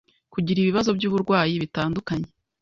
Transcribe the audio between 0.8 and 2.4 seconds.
by’uburwayi bitandukanye